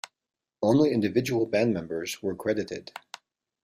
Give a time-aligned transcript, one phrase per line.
[0.63, 2.91] Only individual band members were credited.